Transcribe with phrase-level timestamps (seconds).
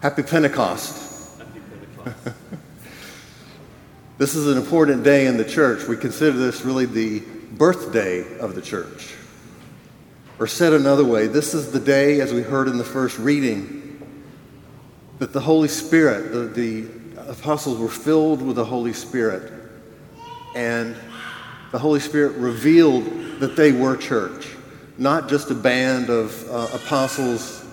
[0.00, 1.38] Happy Pentecost.
[4.16, 5.86] this is an important day in the church.
[5.86, 7.20] We consider this really the
[7.52, 9.12] birthday of the church.
[10.38, 14.00] Or said another way, this is the day, as we heard in the first reading,
[15.18, 16.86] that the Holy Spirit, the, the
[17.30, 19.52] apostles were filled with the Holy Spirit.
[20.56, 20.96] And
[21.72, 23.04] the Holy Spirit revealed
[23.40, 24.48] that they were church,
[24.96, 27.66] not just a band of uh, apostles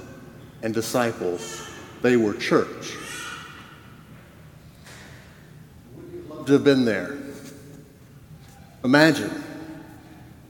[0.61, 1.63] and disciples.
[2.07, 2.95] They were church.
[5.93, 7.17] Would you love to have been there?
[8.85, 9.43] Imagine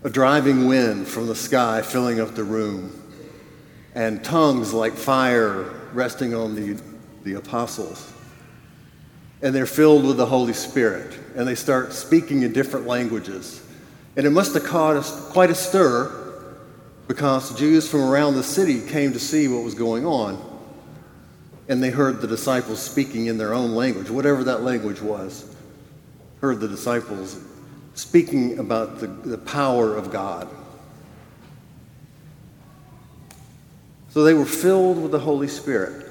[0.04, 2.92] a driving wind from the sky filling up the room,
[3.96, 6.80] and tongues like fire resting on the,
[7.24, 8.14] the apostles.
[9.42, 13.68] And they're filled with the Holy Spirit, and they start speaking in different languages.
[14.16, 16.46] And it must have caused quite a stir
[17.08, 20.54] because Jews from around the city came to see what was going on.
[21.70, 25.56] And they heard the disciples speaking in their own language, whatever that language was.
[26.40, 27.40] Heard the disciples
[27.94, 30.48] speaking about the, the power of God.
[34.10, 36.06] So they were filled with the Holy Spirit.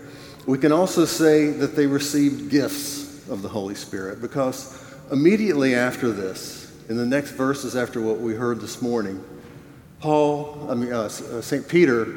[0.47, 6.13] We can also say that they received gifts of the Holy Spirit because immediately after
[6.13, 9.25] this, in the next verses after what we heard this morning,
[10.01, 11.09] Paul, I mean, uh, uh
[11.41, 11.67] St.
[11.67, 12.15] Peter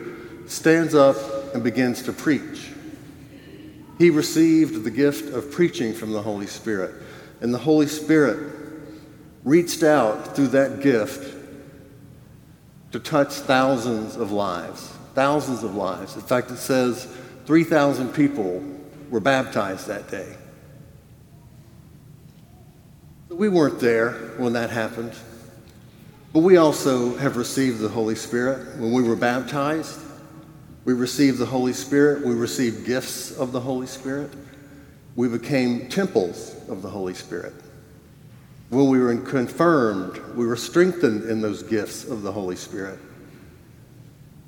[0.47, 1.15] stands up
[1.53, 2.69] and begins to preach.
[3.99, 6.95] He received the gift of preaching from the Holy Spirit,
[7.41, 8.51] and the Holy Spirit
[9.43, 11.35] reached out through that gift
[12.93, 14.93] to touch thousands of lives.
[15.15, 16.15] Thousands of lives.
[16.15, 17.13] In fact, it says
[17.45, 18.63] 3,000 people
[19.09, 20.33] were baptized that day.
[23.27, 25.13] We weren't there when that happened,
[26.31, 28.77] but we also have received the Holy Spirit.
[28.77, 29.99] When we were baptized,
[30.89, 32.25] we received the Holy Spirit.
[32.25, 34.31] We received gifts of the Holy Spirit.
[35.15, 37.53] We became temples of the Holy Spirit.
[38.69, 42.97] When we were confirmed, we were strengthened in those gifts of the Holy Spirit.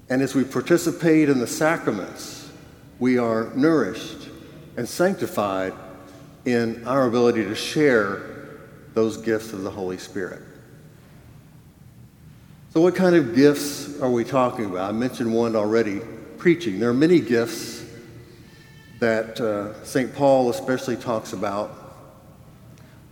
[0.10, 2.50] And as we participate in the sacraments,
[2.98, 4.28] we are nourished
[4.78, 5.74] and sanctified
[6.46, 8.58] in our ability to share
[8.96, 10.42] those gifts of the Holy Spirit.
[12.74, 14.90] So, what kind of gifts are we talking about?
[14.90, 16.02] I mentioned one already
[16.42, 16.80] preaching.
[16.80, 17.86] There are many gifts
[19.00, 20.12] that uh, St.
[20.16, 21.78] Paul especially talks about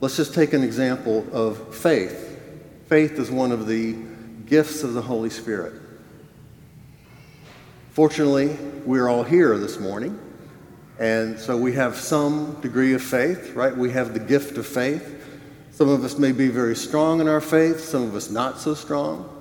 [0.02, 2.40] Let's just take an example of faith.
[2.88, 3.98] Faith is one of the
[4.46, 5.74] gifts of the Holy Spirit.
[7.92, 10.18] Fortunately, we're all here this morning,
[11.00, 13.76] and so we have some degree of faith, right?
[13.76, 15.22] We have the gift of faith.
[15.72, 18.74] Some of us may be very strong in our faith, some of us not so
[18.74, 19.39] strong.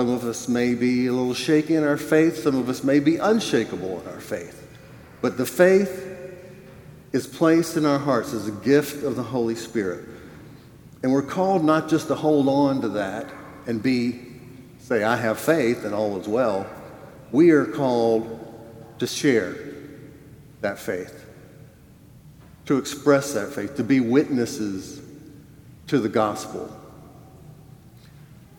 [0.00, 3.00] Some of us may be a little shaky in our faith, some of us may
[3.00, 4.66] be unshakable in our faith.
[5.20, 6.16] But the faith
[7.12, 10.08] is placed in our hearts as a gift of the Holy Spirit.
[11.02, 13.30] And we're called not just to hold on to that
[13.66, 14.22] and be,
[14.78, 16.66] say, I have faith and all is well.
[17.30, 18.38] We are called
[19.00, 19.54] to share
[20.62, 21.26] that faith,
[22.64, 25.02] to express that faith, to be witnesses
[25.88, 26.74] to the gospel.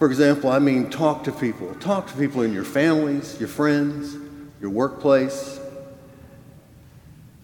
[0.02, 1.76] For example, I mean, talk to people.
[1.76, 4.18] Talk to people in your families, your friends,
[4.60, 5.60] your workplace,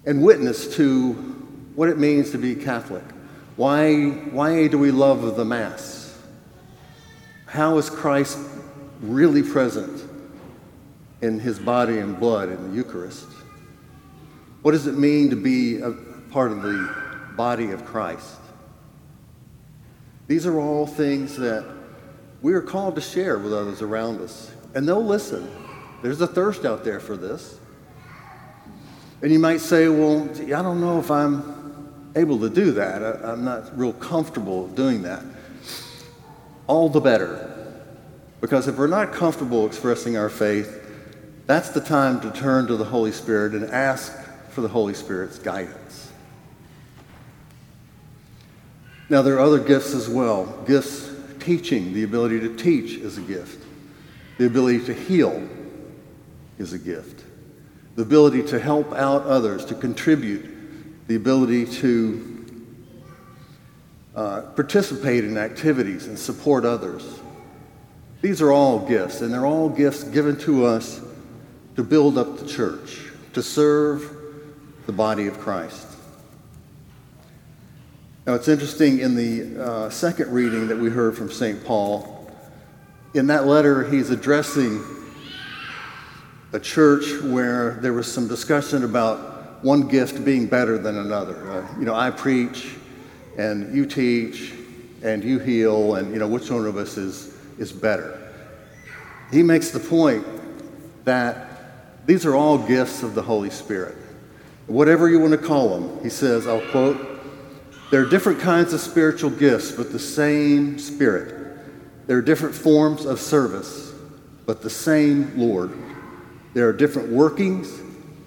[0.08, 1.14] and witness to
[1.76, 3.04] what it means to be Catholic.
[3.58, 6.18] Why, why do we love the Mass?
[7.46, 8.40] How is Christ
[9.02, 10.10] really present
[11.22, 13.28] in his body and blood in the Eucharist?
[14.64, 15.92] What does it mean to be a
[16.32, 16.96] part of the
[17.36, 18.38] body of Christ?
[20.26, 21.78] These are all things that
[22.42, 25.50] we are called to share with others around us, and they'll listen.
[26.02, 27.60] There's a thirst out there for this.
[29.22, 33.04] And you might say, well, I don't know if I'm able to do that.
[33.04, 35.24] I, am not real comfortable doing that.
[36.68, 37.54] All the better.
[38.42, 40.84] Because if we're not comfortable expressing our faith,
[41.48, 44.14] that's the time to turn to the Holy Spirit and ask
[44.50, 46.12] for the Holy Spirit's guidance.
[49.10, 50.46] Now, there are other gifts as well.
[50.68, 51.07] Gifts,
[51.48, 53.66] teaching, the ability to teach is a gift.
[54.38, 55.48] The ability to heal
[56.60, 57.24] is a gift
[57.98, 62.46] the ability to help out others, to contribute, the ability to
[64.16, 67.20] uh, participate in activities and support others.
[68.22, 71.02] These are all gifts, and they're all gifts given to us
[71.76, 73.00] to build up the church,
[73.34, 74.16] to serve
[74.86, 75.97] the body of Christ.
[78.28, 81.64] Now, it's interesting in the uh, second reading that we heard from St.
[81.64, 82.30] Paul,
[83.14, 84.84] in that letter, he's addressing
[86.52, 91.50] a church where there was some discussion about one gift being better than another.
[91.50, 92.76] Uh, you know, I preach
[93.38, 94.54] and you teach
[95.04, 98.34] and you heal, and you know, which one of us is, is better?
[99.32, 100.26] He makes the point
[101.06, 103.96] that these are all gifts of the Holy Spirit.
[104.66, 107.07] Whatever you want to call them, he says, I'll quote,
[107.90, 111.34] there are different kinds of spiritual gifts, but the same Spirit.
[112.08, 113.94] There are different forms of service,
[114.46, 115.72] but the same Lord.
[116.54, 117.72] There are different workings,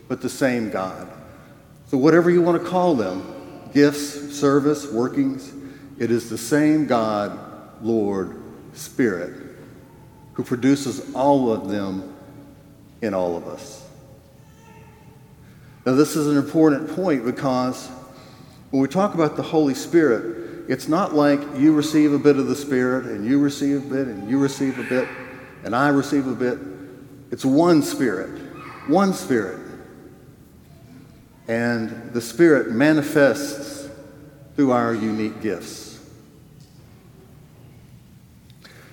[0.08, 1.08] but the same God.
[1.88, 5.52] So, whatever you want to call them gifts, service, workings
[6.00, 7.38] it is the same God,
[7.82, 8.42] Lord,
[8.72, 9.34] Spirit,
[10.32, 12.16] who produces all of them
[13.02, 13.86] in all of us.
[15.84, 17.90] Now, this is an important point because
[18.70, 22.46] when we talk about the Holy Spirit, it's not like you receive a bit of
[22.46, 25.08] the Spirit and you receive a bit and you receive a bit
[25.64, 26.58] and I receive a bit.
[27.32, 28.40] It's one Spirit,
[28.86, 29.58] one Spirit.
[31.48, 33.90] And the Spirit manifests
[34.54, 35.98] through our unique gifts.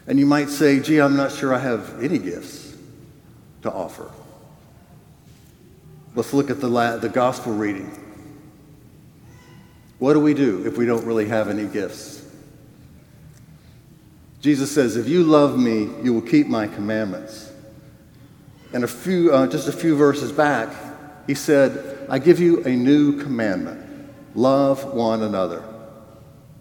[0.08, 2.76] And you might say, gee, I'm not sure I have any gifts
[3.62, 4.10] to offer.
[6.16, 8.07] Let's look at the, la- the gospel reading.
[10.00, 12.24] What do we do if we don't really have any gifts?
[14.42, 17.52] Jesus says, If you love me, you will keep my commandments.
[18.74, 20.74] And a few, uh, just a few verses back,
[21.26, 23.86] he said, I give you a new commandment
[24.36, 25.64] love one another.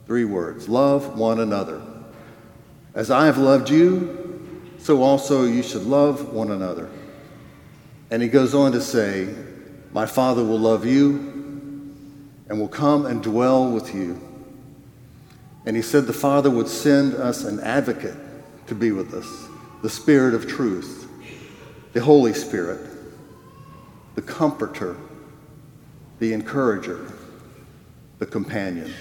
[0.06, 1.82] Three words love one another.
[2.94, 6.88] As I have loved you, so also you should love one another.
[8.10, 9.34] And he goes on to say,
[9.92, 11.25] My Father will love you
[12.48, 14.20] and will come and dwell with you.
[15.64, 18.16] And he said the Father would send us an advocate
[18.68, 19.26] to be with us,
[19.82, 21.08] the Spirit of truth,
[21.92, 22.88] the Holy Spirit,
[24.14, 24.96] the Comforter,
[26.18, 27.10] the Encourager,
[28.18, 28.92] the Companion.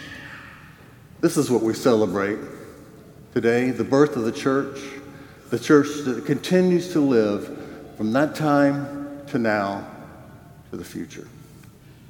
[1.22, 2.40] This is what we celebrate
[3.34, 4.80] today, the birth of the church,
[5.50, 9.88] the church that continues to live from that time to now
[10.72, 11.28] to the future.